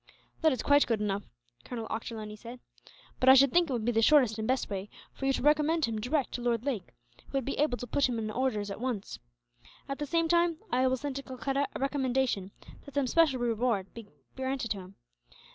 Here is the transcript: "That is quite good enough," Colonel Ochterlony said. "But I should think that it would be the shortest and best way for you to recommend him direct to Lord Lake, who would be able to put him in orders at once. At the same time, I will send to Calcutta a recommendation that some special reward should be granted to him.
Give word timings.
"That 0.41 0.51
is 0.51 0.63
quite 0.63 0.87
good 0.87 0.99
enough," 0.99 1.29
Colonel 1.63 1.85
Ochterlony 1.91 2.35
said. 2.35 2.59
"But 3.19 3.29
I 3.29 3.35
should 3.35 3.53
think 3.53 3.67
that 3.67 3.73
it 3.73 3.75
would 3.75 3.85
be 3.85 3.91
the 3.91 4.01
shortest 4.01 4.39
and 4.39 4.47
best 4.47 4.67
way 4.67 4.89
for 5.13 5.27
you 5.27 5.33
to 5.33 5.43
recommend 5.43 5.85
him 5.85 6.01
direct 6.01 6.31
to 6.31 6.41
Lord 6.41 6.65
Lake, 6.65 6.89
who 7.27 7.37
would 7.37 7.45
be 7.45 7.59
able 7.59 7.77
to 7.77 7.85
put 7.85 8.09
him 8.09 8.17
in 8.17 8.31
orders 8.31 8.71
at 8.71 8.81
once. 8.81 9.19
At 9.87 9.99
the 9.99 10.07
same 10.07 10.27
time, 10.27 10.57
I 10.71 10.87
will 10.87 10.97
send 10.97 11.17
to 11.17 11.21
Calcutta 11.21 11.67
a 11.75 11.79
recommendation 11.79 12.49
that 12.85 12.95
some 12.95 13.05
special 13.05 13.39
reward 13.39 13.85
should 13.89 13.93
be 13.93 14.07
granted 14.35 14.71
to 14.71 14.77
him. 14.79 14.95